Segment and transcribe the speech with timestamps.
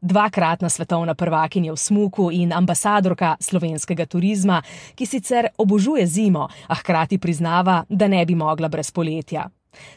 [0.00, 4.62] dvakratna svetovna prvakinja v Smuku in ambasadorka slovenskega turizma,
[4.94, 9.48] ki sicer obožuje zimo, a hkrati priznava, da ne bi mogla brez poletja.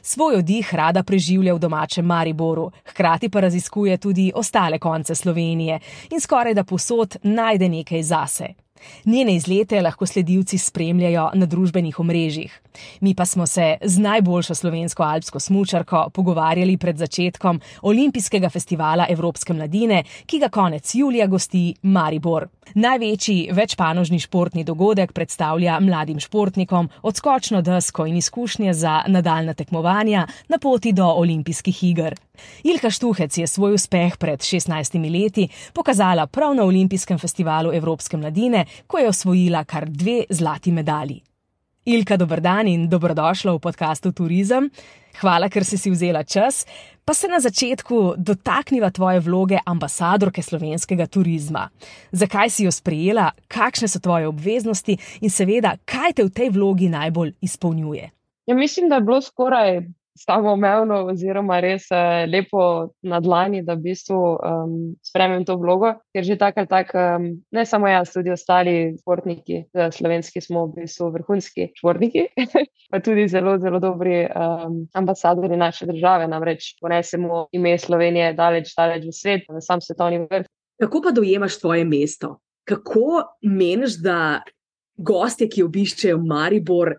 [0.02, 5.80] Svoj oddih rada preživlja v domačem Mariboru, hkrati pa raziskuje tudi ostale konce Slovenije
[6.12, 8.48] in skoraj da posod najde nekaj zase.
[9.06, 12.62] Njene izlete lahko sledilci spremljajo na družbenih omrežjih.
[13.00, 19.54] Mi pa smo se z najboljšo slovensko alpsko smučarko pogovarjali pred začetkom Olimpijskega festivala Evropske
[19.54, 22.48] mladine, ki ga konec julija gosti Maribor.
[22.76, 30.58] Največji večpanožni športni dogodek predstavlja mladim športnikom odskočno desko in izkušnje za nadaljna tekmovanja na
[30.58, 32.16] poti do olimpijskih iger.
[32.64, 38.66] Ilka Štuhec je svoj uspeh pred 16 leti pokazala prav na Olimpijskem festivalu Evropske mladine,
[38.88, 41.22] ko je osvojila kar dve zlati medalji.
[41.86, 44.68] Ilka, dober dan in dobrodošla v podkastu Turizem.
[45.18, 46.66] Hvala, ker si si vzela čas.
[47.02, 51.70] Pa se na začetku dotakniva tvoje vloge ambasadorke slovenskega turizma.
[52.14, 54.94] Zakaj si jo sprejela, kakšne so tvoje obveznosti
[55.26, 58.12] in seveda, kaj te v tej vlogi najbolj izpolnjuje?
[58.46, 59.82] Ja, mislim, da je bilo skoraj
[60.18, 66.26] samoumevno, oziroma res uh, lepo na dlani, da v bistvu um, spremem to vlogo, ker
[66.28, 71.12] že tako ali tako, um, ne samo jaz, tudi ostali športniki, slovenski smo v bistvu
[71.16, 72.28] vrhunski športniki,
[72.92, 76.28] pa tudi zelo, zelo dobri um, ambasadori naše države.
[76.28, 80.48] Namreč ponesemo ime Slovenije daleč, daleč v svet, v sam svetovni vrh.
[80.82, 82.40] Kako pa dojemaš svoje mesto?
[82.68, 84.42] Kako meniš, da
[84.98, 86.96] gostje, ki obiščejo Maribor,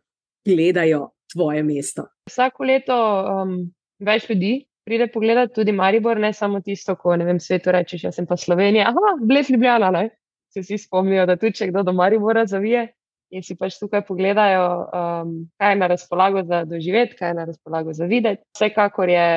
[0.47, 2.07] gledajo tvoje mesto?
[2.31, 2.97] Vsako leto
[3.43, 3.57] um,
[4.01, 8.19] več ljudi pride pogledat tudi Maribor, ne samo tisto, ko ne vem, svetu rečeš, jaz
[8.19, 10.09] sem pa Slovenija, ah, bled Ljubljana, ne?
[10.53, 12.91] se vsi spomnijo, da tudi če kdo do Maribora zavije
[13.33, 17.47] in si pač tukaj pogledajo, um, kaj je na razpolago za doživeti, kaj je na
[17.49, 18.43] razpolago za videti.
[18.53, 19.29] Vsekakor je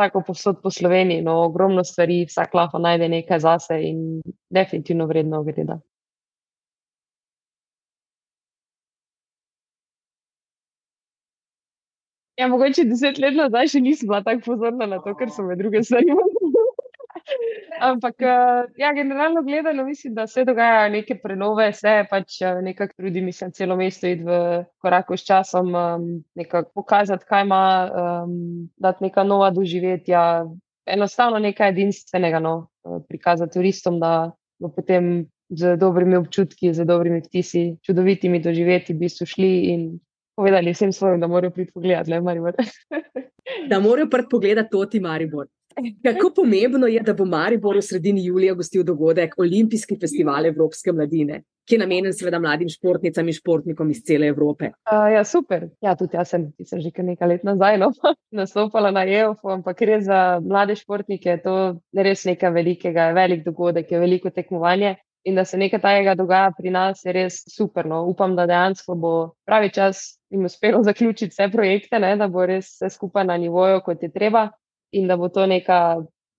[0.00, 5.42] tako povsod po Sloveniji, no ogromno stvari, vsak lahko najde nekaj zase in definitivno vredno
[5.44, 5.84] gledati.
[12.36, 15.54] Ja, mogoče deset let nazaj še nisem bila tako pozorna na to, ker so me
[15.58, 16.14] druge stvari.
[17.80, 22.94] Ampak, eh, ja, generalno gledano, mislim, da se dogajajo neke prenove, vse pač eh, nekako
[22.96, 24.38] trudi, mislim, celo mesto iti v
[24.82, 27.62] koraku s časom, um, nekako pokazati, kaj ima,
[28.24, 30.44] um, dati neka nova doživetja,
[30.86, 32.54] enostavno nekaj edinstvenega, no,
[33.08, 39.26] prikazati turistom, da bo potem z dobrimi občutki, z dobrimi vtisi, čudovitimi doživeti, v bistvu
[39.26, 39.86] šli in
[40.36, 42.54] povedali vsem svojim, da morajo priti pogledati, le Maribor.
[43.70, 45.46] da morajo priti pogledati toti Maribor.
[46.02, 51.40] Kako pomembno je, da bo Maribor v sredini julija gostil dogodek Olimpijski festival Evropske mladine,
[51.66, 54.70] ki je namenjen seveda mladim športnicam in športnikom iz cele Evrope.
[54.86, 55.66] Uh, ja, super.
[55.82, 57.90] Ja, tudi jaz sem, sem že nekaj let nazaj no,
[58.38, 61.56] nastopala na EOF, ampak res za mlade športnike je to
[61.96, 64.94] res nekaj velikega, velik dogodek, je veliko tekmovanje
[65.24, 67.86] in da se nekaj tajega dogaja pri nas, je res super.
[67.88, 68.04] No.
[68.10, 69.14] Upam, da dejansko bo
[69.48, 73.80] pravi čas jim uspelo zaključiti vse projekte, ne, da bo res vse skupaj na nivoju,
[73.86, 74.48] kot je treba,
[74.94, 75.78] in da bo to neka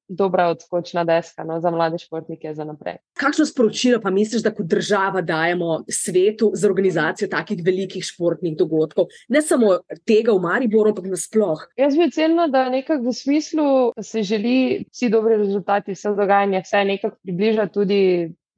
[0.07, 2.99] dobra odskočna deska no, za mlade športnike za naprej.
[3.17, 9.09] Kakšno sporočilo pa misliš, da kot država dajemo svetu za organizacijo takih velikih športnih dogodkov,
[9.29, 11.65] ne samo tega v Mariboru, ampak nasploh?
[11.77, 13.67] Jaz bi ocenila, da nekako v smislu,
[14.01, 18.01] se želi vsi dobri rezultati, vse dogajanje, vse nekako približati tudi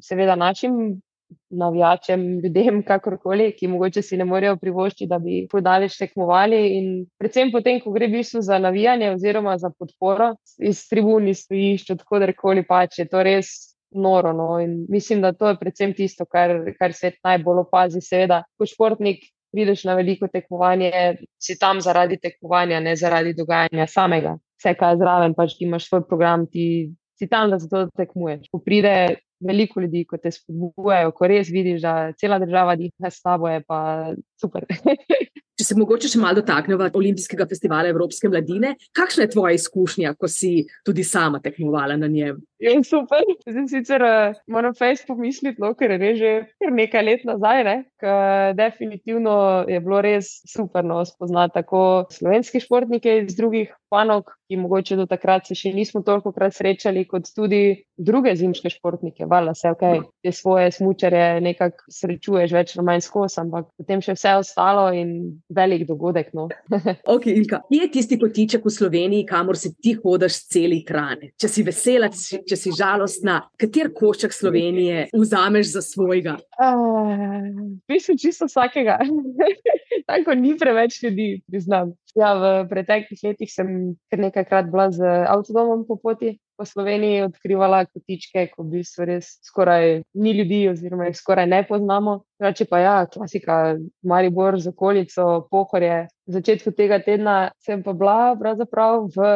[0.04, 1.00] seveda našim
[1.50, 6.60] navijačem, ljudem, kakorkoli, ki mogoče si ne morejo privoščiti, da bi podaleč tekmovali.
[6.78, 6.90] In
[7.20, 12.66] predvsem potem, ko gre v bistvu za navijanje oziroma za podporo iz tribuni, stojišč, odkudarkoli
[12.68, 13.54] pač, je to res
[13.96, 14.34] noro.
[14.36, 14.50] No?
[14.64, 18.04] In mislim, da to je predvsem tisto, kar, kar se najbolj opazi.
[18.04, 19.26] Seveda, kot športnik.
[19.56, 20.92] Prideš na veliko tekmovanje,
[21.40, 24.34] si tam zaradi tekmovanja, ne zaradi dogajanja samega.
[24.60, 28.50] Vse, kar je zraven, pač ti imaš svoj program, ti si tam, da zato tekmuješ.
[28.52, 28.92] Ko pride
[29.40, 33.64] veliko ljudi, ko te spodbujajo, ko res vidiš, da cela država diha s tabo, je
[33.68, 33.80] pa
[34.42, 34.66] super.
[35.58, 40.30] Če se mogoče še malo dotaknemo Olimpijskega festivala Evropske mladine, kakšna je tvoja izkušnja, ko
[40.30, 42.38] si tudi sama tekmovala na njem?
[42.60, 43.22] Je super.
[43.46, 47.64] Zdaj sicer uh, moram Facebook misliti, no, ker je že kar nekaj let nazaj.
[47.64, 47.78] Ne?
[48.58, 54.96] Definitivno je bilo res super no, spoznati tako slovenske športnike iz drugih panog, ki mogoče
[55.00, 59.26] do takrat se še nismo toliko krat srečali, kot tudi druge zimske športnike.
[59.30, 59.84] Vala se, ok,
[60.24, 65.14] te svoje smučare nekako srečuješ več ali manj skozi, ampak potem še vse ostalo in
[65.54, 66.34] velik dogodek.
[66.38, 66.48] No.
[67.16, 71.34] ok, Ilka, kje je tisti kotiček v Sloveniji, kamor si ti hodiš celi trane?
[71.40, 76.38] Če si vesela, si žalostna, kater košček Slovenije vzameš za svojega?
[76.56, 77.44] Uh,
[77.88, 79.00] mislim, čisto vsakega.
[80.10, 81.94] Tako ni preveč ljudi, priznam.
[82.16, 87.86] Ja, v preteklih letih sem kar nekajkrat bila z avtodomom po poti po Sloveniji, odkrivala
[87.86, 92.20] kotičke, ko bi se res skoraj ni ljudi, oziroma jih skoraj ne poznamo.
[92.42, 96.08] Reče pa ja, klasika, Maribor z okolico, pohorje.
[96.28, 99.32] V začetku tega tedna sem pa bila pravzaprav v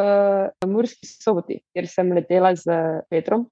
[0.68, 3.48] Murski soboti, kjer sem letela z Petrom.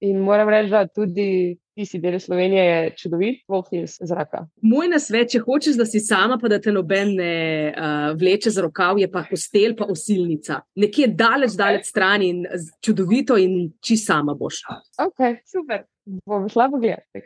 [0.00, 4.44] In moram reči, da tudi tisti del Slovenije je čudovit, vohni iz zraka.
[4.62, 7.36] Moj nasvet, če hočeš, da si sama, pa da te noben ne
[7.72, 10.60] uh, vleče za rokav, je pa hostel, pa osilnica.
[10.76, 12.44] Nekje daleč, daleč stran in
[12.84, 14.62] čudovito, in či sama boš.
[15.00, 15.86] Ok, super.
[16.26, 17.20] Bom šla pogledati.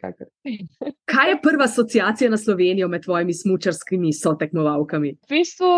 [1.12, 5.12] Kaj je prva asociacija na Slovenijo med tvojimi smočarskimi sotekmovalkami?
[5.12, 5.70] V bistvu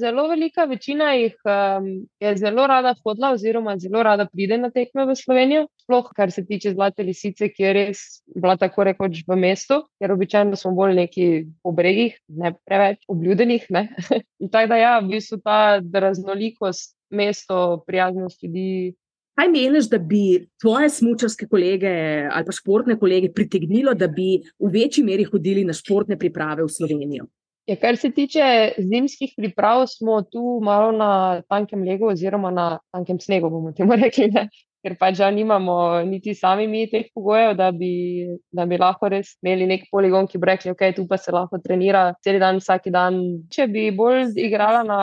[0.00, 5.04] zelo velika večina jih um, je zelo rada hodila, oziroma zelo rada pride na tekme
[5.04, 5.66] v Slovenijo.
[5.88, 8.00] Sploh kar se tiče Zlate lisice, ki je res
[8.36, 11.28] bila tako rekoč v mestu, ker običajno smo bolj neki
[11.64, 13.64] po bregih, ne preveč obljudenih.
[14.52, 18.92] Tako da ja, v bistvu ta raznolikost, mesto, prijaznost ljudi.
[19.40, 21.90] Kaj meniš, da bi tvoje smočarske kolege
[22.26, 26.74] ali pa športne kolege pritegnilo, da bi v večji meri hodili na športne priprave v
[26.74, 27.30] Slovenijo?
[27.68, 28.44] Ja, kar se tiče
[28.76, 34.28] zimskih priprav, smo tu malo na tankem legu, oziroma na tankem snegu, bomo temu rekli.
[34.32, 34.48] Ne?
[34.78, 39.34] Ker pač že nimamo niti sami mi teh pogojev, da bi, da bi lahko res
[39.42, 42.86] imeli nek poligon, ki bi rekli, ok, tu pa se lahko trenira cel dan, vsak
[42.94, 43.18] dan.
[43.50, 45.00] Če bi bolj igrala na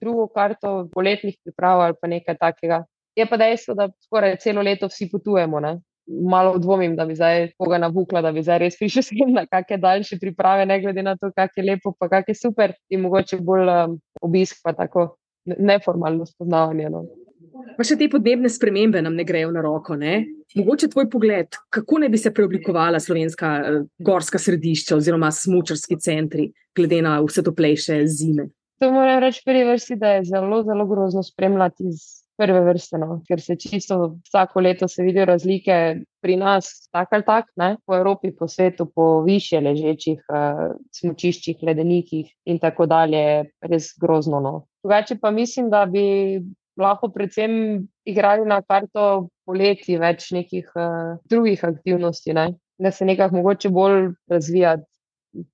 [0.00, 2.86] drugo karto poletnih priprav ali pa nekaj takega,
[3.18, 5.60] Je pa dejstvo, da skoraj celo leto vsi potujemo.
[5.60, 5.80] Ne?
[6.30, 9.80] Malo dvomim, da bi zdaj koga navukla, da bi zdaj res prišel sem na kakšne
[9.82, 13.40] daljše priprave, ne glede na to, kak je lepo, pa kak je super, in mogoče
[13.42, 15.08] bolj um, obisk, pa tako
[15.44, 16.92] neformalno spoznavanje.
[16.94, 17.02] No.
[17.76, 19.96] Pa še te podnebne spremembe nam ne grejo na roko.
[19.98, 20.20] Ne?
[20.58, 26.50] Mogoče tvoj pogled, kako ne bi se preoblikovala slovenska uh, gorska središča oziroma smočarski centri,
[26.76, 28.48] glede na vse toplejše zime.
[28.78, 32.04] To moram reči, prvi vrsti, da je zelo, zelo grozno spremljati iz
[32.38, 33.18] prve vrste, no?
[33.26, 33.96] ker se čisto
[34.28, 39.22] vsako leto se vidijo razlike pri nas, tako ali tako, po Evropi, po svetu, po
[39.22, 44.40] više ležečih uh, smočiščih, ledenikih in tako dalje, res grozno.
[44.40, 44.66] No?
[44.82, 46.40] Drugače pa mislim, da bi
[46.78, 47.52] lahko predvsem
[48.06, 52.52] igrali na karto poleti več nekih uh, drugih aktivnosti, ne?
[52.78, 54.76] da se nekako mogoče bolj razvija.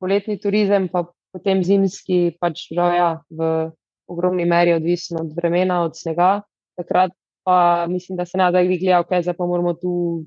[0.01, 3.71] Poletni turizem, pa potem zimski, pač žal, ja, v
[4.07, 6.45] ogromni meri odvisno od vremena, od snega
[6.77, 7.11] takrat
[7.45, 10.25] pa mislim, da se ne da bi gledal, kaj zdaj pa moramo tu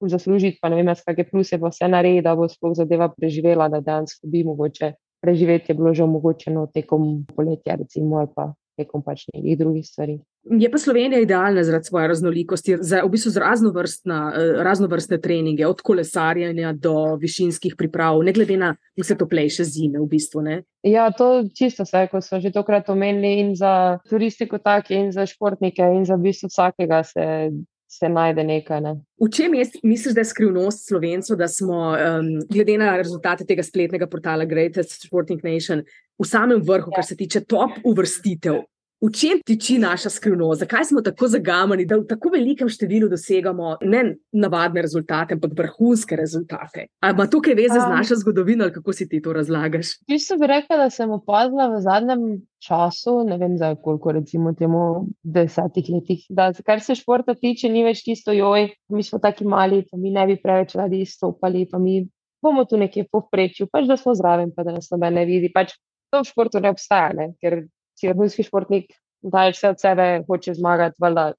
[0.00, 3.80] zaslužiti, pa ne vem, kakšne pluse pa vse naredi, da bo sploh zadeva preživela, da
[3.80, 9.58] dejansko bi mogoče preživeti bilo že omogočeno tekom poletja, recimo, ali pa tekom pač nekih
[9.58, 10.18] drugih stvari.
[10.48, 16.72] Je pa Slovenija idealna zaradi svoje raznolikosti, za v bistvu eh, raznovrstne treninge, od kolesarjenja
[16.72, 20.00] do višinskih priprav, ne glede na vse toplejše zime.
[20.00, 20.44] V bistvu,
[20.86, 25.26] ja, to čisto vse, kot smo že tokrat omenili, in za turistiko, tako in za
[25.26, 27.50] športnike, in za v bistvu vsakega se.
[27.88, 28.80] Se najde nekaj.
[28.84, 28.94] Ne.
[29.16, 33.64] V čem je, misliš, da je skrivnost slovencev, da smo, um, glede na rezultate tega
[33.64, 35.80] spletnega portala Greatest Sporting Nation,
[36.18, 36.98] v samem vrhu, ja.
[36.98, 38.60] kar se tiče top uvrstitev
[38.98, 43.76] V čem tiči naša skrivnost, zakaj smo tako zagamani, da v tako velikem številu dosegamo
[43.86, 44.00] ne
[44.34, 46.88] navadne rezultate, ampak vrhunske rezultate?
[46.98, 49.92] Ali ima to kaj veze z um, našo zgodovino, ali kako si ti to razlagaš?
[50.10, 52.24] Jaz bi rekla, da sem opazila v zadnjem
[52.58, 54.82] času, ne vem za koliko, recimo temu
[55.22, 59.84] desetih letih, da kar se športa tiče, ni več tisto joj, mi smo taki mali,
[59.86, 62.00] pa mi ne bi preveč radi izstopali, pa mi
[62.42, 65.54] bomo tu nekje povprečju, pač da smo zraven, pa da nas noben ne vidi.
[65.54, 65.78] Pač
[66.10, 67.32] to v športu ne obstaja, ne?
[67.38, 67.62] ker
[67.98, 71.32] si vrhunski športnik, daješ vse od sebe, hočeš zmagati, valjda,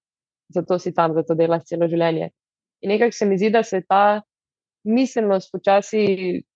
[0.56, 2.30] zato si tam, zato delaš celo življenje.
[2.84, 4.22] In nekako se mi zdi, da se ta
[4.88, 6.04] miselnost počasi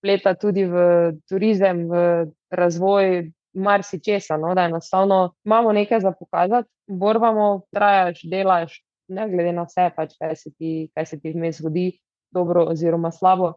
[0.01, 0.83] pleta tudi v
[1.29, 2.03] turizem, v
[2.51, 4.37] razvoj marsičesa.
[4.37, 4.53] No?
[4.55, 10.35] Da enostavno imamo nekaj za pokazati, borbamo, trajaš, delaš, ne glede na vse, pač, kaj
[10.35, 11.91] se ti, kaj se ti vmes zgodi,
[12.31, 13.53] dobro oziroma slabo.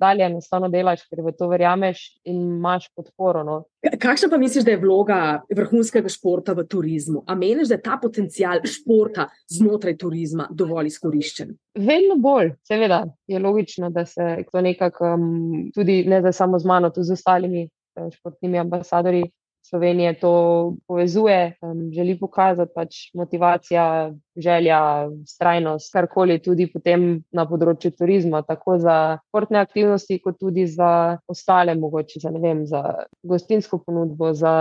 [0.00, 3.44] Dalje enostavno delaš, ker v to verjameš in imaš podporo.
[3.44, 3.56] No.
[4.00, 5.18] Kakšna pa misliš, da je vloga
[5.54, 7.24] vrhunskega športa v turizmu?
[7.26, 11.54] A meniš, da je ta potencial športa znotraj turizma dovolj izkoriščen?
[11.78, 16.70] Vedno bolj, seveda, je logično, da se to nekako um, tudi ne zdaj samo z
[16.70, 19.24] mano, tudi z ostalimi uh, športnimi ambasadori
[19.64, 27.92] Slovenije to povezuje, um, želi pokazati pač motivacija, želja, strajnost, karkoli tudi potem na področju
[27.94, 28.96] turizma, tako za
[29.28, 32.82] športne aktivnosti, kot tudi za ostale, mogoče za, vem, za
[33.22, 34.54] gostinsko ponudbo, za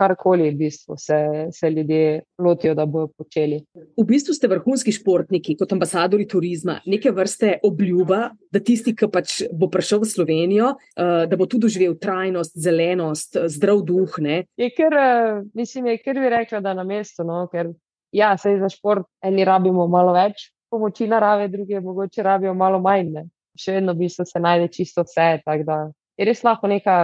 [0.00, 1.18] karkoli v bistvu se,
[1.52, 3.62] se ljudje lotijo, da bodo počeli.
[3.98, 9.38] V bistvu ste vrhunski športniki, kot ambasadori turizma, neke vrste obljuba, da tisti, ki pač
[9.52, 14.18] bo prišel v Slovenijo, uh, da bo tudi doživel trajnost, zelenost, zdrav duh.
[14.24, 14.42] Ne?
[14.60, 17.72] Je ker, uh, mislim, je ker bi rekla, da na mestu, no, ker
[18.12, 23.10] ja, sej za šport eni rabimo malo več pomoči narave, drugi mogoče rabijo malo manj.
[23.12, 23.26] Ne.
[23.58, 25.42] Še vedno v bistvu se najde čisto vse.
[26.16, 26.96] Je res lahko neka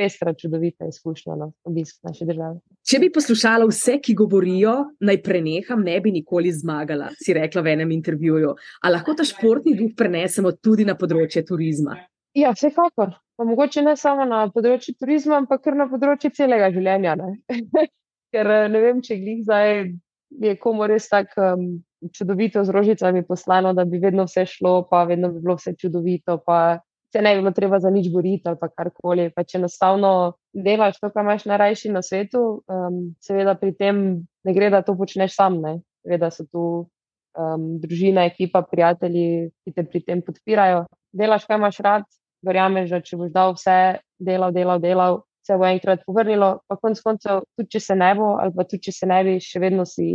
[0.00, 2.60] pestra, čudovita izkušnja na no, obisk naše države.
[2.88, 7.74] Če bi poslušala vse, ki govorijo, naj preneham, ne bi nikoli zmagala, si rekla v
[7.74, 8.54] enem intervjuju.
[8.84, 11.98] Ali lahko ta športni duh prenesemo tudi na področje turizma?
[12.36, 13.16] Ja, vsekakor.
[13.36, 17.16] Pa mogoče ne samo na področju turizma, ampak kar na področju celega življenja.
[17.20, 17.32] Ne?
[18.30, 19.88] Ker ne vem, če glih zdaj
[20.30, 21.64] je komu res tako um,
[22.14, 26.38] čudovito z rožicami poslano, da bi vedno vse šlo, pa vedno bi bilo vse čudovito,
[26.46, 26.78] pa
[27.12, 29.30] se ne bi bilo treba za nič boriti ali karkoli.
[29.34, 30.12] Pa če enostavno
[30.54, 34.04] delaš to, kar imaš najrajši na svetu, um, seveda pri tem
[34.44, 35.80] ne gre, da to počneš sam, ne.
[36.04, 36.64] Seveda so tu
[37.36, 40.86] um, družina, ekipa, prijatelji, ki te pri tem podpirajo.
[41.12, 42.06] Delaš, kaj imaš rad,
[42.46, 43.80] verjameš, da če boš dal vse,
[44.22, 48.34] delal, delal, delal, se bo enkrat povrnilo, pa konec koncev, tudi če se ne bo,
[48.40, 50.12] ali pa tudi če se ne bi, še vedno si.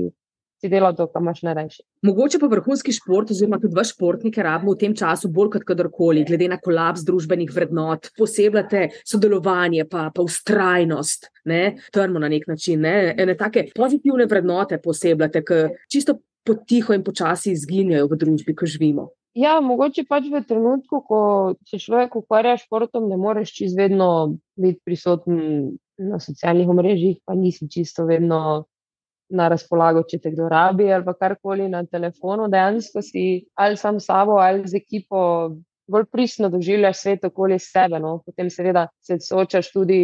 [0.63, 1.81] Si delal to, kar imaš najraje.
[2.07, 6.23] Mogoče pa vrhunski šport, oziroma tudi vaš športnik, rabimo v tem času bolj kot kadarkoli,
[6.25, 11.27] glede na kolaps družbenih vrednot, posebljate sodelovanje, pa, pa ustrajnost,
[11.91, 12.95] trmo na nek način, ne?
[13.19, 15.59] ene take pozitivne vrednote posebljate, ki
[15.91, 19.09] čisto potiho in počasi izginjajo v družbi, ko živimo.
[19.35, 21.19] Ja, mogoče pač v trenutku, ko
[21.67, 27.35] se človek ukvarja s športom, ne moreš čez vedno biti prisoten na socialnih omrežjih, pa
[27.35, 28.63] nisi čisto vedno
[29.35, 32.47] na razpolago, če te kdo rabi ali karkoli na telefonu.
[32.47, 35.19] Dejansko si ali sam s sabo ali z ekipo
[35.91, 37.99] bolj pristno doživljaš svet okoli sebe.
[37.99, 38.21] No?
[38.25, 40.03] Potem seveda se soočaš tudi.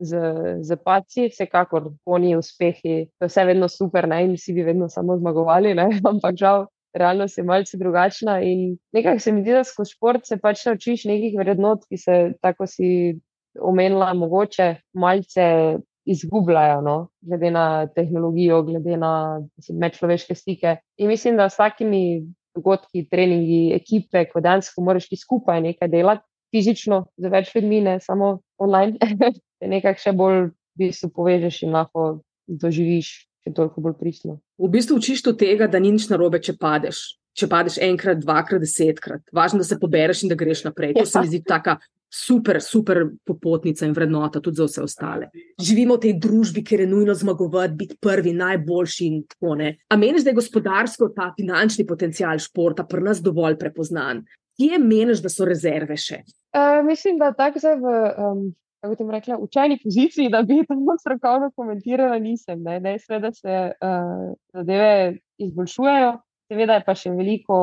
[0.00, 0.16] Z,
[0.64, 4.22] z paci, vsekakor, oni uspehi, to je vse vedno super, ne?
[4.24, 5.84] in vsi bi vedno samo zmagovali, ne?
[6.10, 8.40] ampak žal, realnost je malce drugačna.
[8.42, 12.16] In nekaj se mi zdi, da skozi šport se pač naučiš nekih vrednot, ki se,
[12.42, 13.18] tako si
[13.60, 15.78] omenila, mogoče malce
[16.10, 16.96] izgubljajo, no?
[17.20, 19.40] glede na tehnologijo, glede na
[19.72, 20.76] medčloveške stike.
[20.96, 22.22] In mislim, da s takimi
[22.54, 26.24] dogodki, treningi, ekipe, ko dejansko moraš ti skupaj nekaj delati.
[26.50, 28.98] Fizično, za več ljudi, ne samo online,
[29.60, 32.06] te nekaj še bolj v bistvu povežeš in lahko
[32.50, 34.38] doživiš še toliko bolj pristno.
[34.58, 37.16] V bistvu učiš to tega, da ni nič narobe, če padeš.
[37.36, 40.96] Če padeš enkrat, dvakrat, desetkrat, važno, da se pobereš in da greš naprej.
[40.98, 41.76] To se mi zdi tako
[42.10, 45.28] super, super popotnica in vrednota tudi za vse ostale.
[45.62, 49.78] Živimo v tej družbi, kjer je nujno zmagovati, biti prvi, najboljši in tako naprej.
[49.88, 54.24] A meniš, da je gospodarsko ta finančni potencial športa pri nas dovolj prepoznan?
[54.58, 56.24] Kje meniš, da so rezerve še?
[56.50, 58.42] Uh, mislim, da tako zdaj v um,
[58.80, 62.62] kako ti rekla, učeni poziciji, da bi to strokovno komentirala, nisem.
[62.62, 62.80] Ne.
[62.80, 66.12] Dejstvo je, da se uh, zadeve izboljšujejo,
[66.48, 67.58] seveda je pa še veliko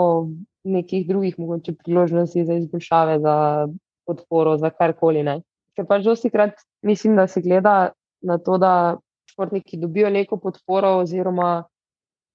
[0.67, 3.35] nekih drugih mogoče priložnosti za izboljšave, za
[4.05, 5.23] podporo, za karkoli.
[5.23, 5.39] Ne.
[5.75, 8.97] Ker pač dosti krat mislim, da se gleda na to, da
[9.31, 11.63] športniki dobijo neko podporo oziroma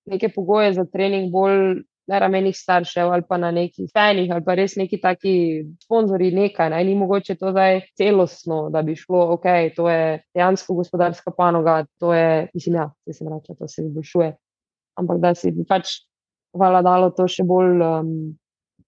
[0.06, 1.82] neke pogoje za trening bolj
[2.12, 5.35] na ramenih staršev ali pa na nekih fenih ali pa res neki taki
[5.81, 6.71] sponzorji nekaj.
[6.71, 6.85] Ne?
[6.85, 12.12] Ni mogoče to zdaj celostno, da bi šlo, ok, to je dejansko gospodarska panoga, to
[12.14, 14.33] je, mislim, ja, se sem reče, to se izboljšuje.
[15.00, 16.02] Ampak da si bi pač
[16.52, 18.11] hvala dalo to še bolj um,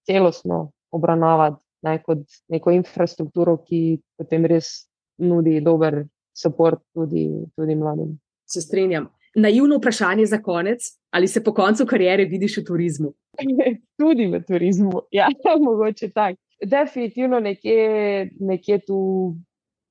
[0.05, 1.97] celostno obravnavati ne?
[2.05, 2.21] kot
[2.53, 4.85] neko infrastrukturo, ki potem res
[5.17, 6.03] nudi dober
[6.35, 7.25] podpor tudi,
[7.57, 8.17] tudi mladim.
[8.45, 10.79] Se strinjam naivno vprašanje za konec,
[11.11, 13.13] ali se po koncu karijere vidiš v turizmu?
[13.99, 15.27] Tudi v turizmu, ja,
[15.67, 16.39] mogoče tako.
[16.65, 19.35] Definitivno nekje, nekje tu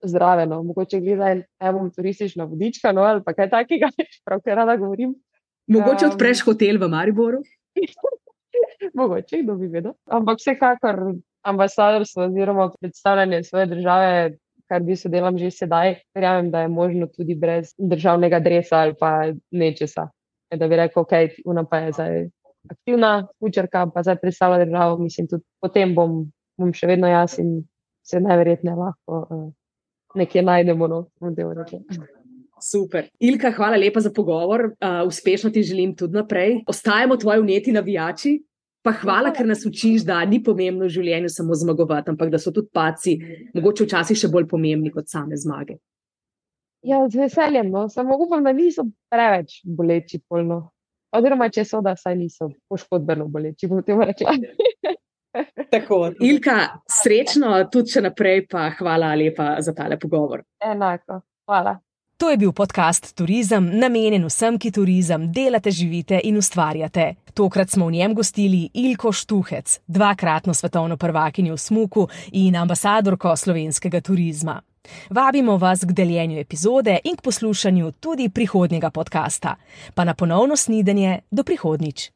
[0.05, 0.63] zraven, no.
[0.63, 3.89] mogoče gledaj, da bom turistična vodička no, ali kaj takega,
[4.25, 5.15] prav kar rada govorim.
[5.67, 7.43] Mogoče odpreš um, hotel v Mariboru?
[8.95, 9.93] mogoče, kdo bi vedel.
[10.05, 10.97] Ampak vsekakor
[11.43, 14.37] ambasadorstvo oziroma predstavljanje svoje države
[14.75, 18.95] kar bi se delam že sedaj, verjamem, da je možno tudi brez državnega dresa ali
[18.99, 20.09] pa nečesa.
[20.50, 21.12] Da bi rekel, ok,
[21.47, 22.25] una pa je zdaj
[22.71, 26.25] aktivna učrka, pa zdaj predstavlja državo, mislim, tudi potem bom
[26.59, 27.62] bom še vedno jaz in
[28.04, 29.47] se najverjetneje lahko uh,
[30.19, 30.88] nekje najdemo.
[30.90, 31.00] No,
[32.64, 33.09] Super.
[33.21, 34.71] Ilka, hvala lepa za pogovor.
[34.78, 36.62] Uh, uspešno ti želim tudi naprej.
[36.71, 38.38] Ostajamo tvoji uneti navijači.
[38.85, 42.53] Pa hvala, ker nas učiš, da ni pomembno v življenju samo zmagovati, ampak da so
[42.53, 43.14] tudi paci,
[43.57, 45.79] mogoče včasih še bolj pomembni kot same zmage.
[46.85, 47.87] Ja, z veseljem, no.
[47.88, 50.67] samo upam, da niso preveč boleči polno.
[51.17, 54.35] Oziroma, če so, da saj niso poškodbeno boleči, bom temu rekla.
[55.75, 56.59] Tako, Ilka,
[56.91, 60.45] srečno tudi še naprej, pa hvala lepa za tale pogovor.
[60.61, 61.79] Enako, hvala.
[62.16, 67.14] To je bil podcast Turizem, namenjen vsem, ki turizem delate, živite in ustvarjate.
[67.35, 74.00] Tokrat smo v njem gostili Ilko Štuhec, dvakratno svetovno prvakinjo v Smuku in ambasadorko slovenskega
[74.00, 74.61] turizma.
[75.11, 79.56] Vabimo vas k deljenju epizode in k poslušanju tudi prihodnjega podcasta.
[79.94, 82.13] Pa na ponovno snidenje do prihodnič.